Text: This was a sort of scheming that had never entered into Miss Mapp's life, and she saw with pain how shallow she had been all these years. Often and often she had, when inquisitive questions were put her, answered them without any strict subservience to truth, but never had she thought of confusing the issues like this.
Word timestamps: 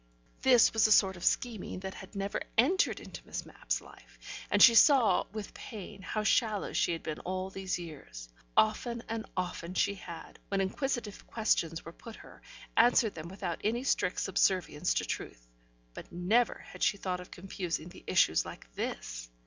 This 0.41 0.73
was 0.73 0.87
a 0.87 0.91
sort 0.91 1.15
of 1.15 1.23
scheming 1.23 1.81
that 1.81 1.93
had 1.93 2.15
never 2.15 2.41
entered 2.57 2.99
into 2.99 3.21
Miss 3.27 3.45
Mapp's 3.45 3.81
life, 3.81 4.17
and 4.49 4.59
she 4.59 4.73
saw 4.73 5.25
with 5.31 5.53
pain 5.53 6.01
how 6.01 6.23
shallow 6.23 6.73
she 6.73 6.91
had 6.93 7.03
been 7.03 7.19
all 7.19 7.51
these 7.51 7.77
years. 7.77 8.27
Often 8.57 9.03
and 9.07 9.27
often 9.37 9.75
she 9.75 9.93
had, 9.93 10.39
when 10.47 10.59
inquisitive 10.59 11.27
questions 11.27 11.85
were 11.85 11.93
put 11.93 12.15
her, 12.15 12.41
answered 12.75 13.13
them 13.13 13.27
without 13.27 13.61
any 13.63 13.83
strict 13.83 14.19
subservience 14.19 14.95
to 14.95 15.05
truth, 15.05 15.47
but 15.93 16.11
never 16.11 16.55
had 16.69 16.81
she 16.81 16.97
thought 16.97 17.19
of 17.21 17.29
confusing 17.29 17.89
the 17.89 18.03
issues 18.07 18.43
like 18.43 18.73
this. 18.73 19.29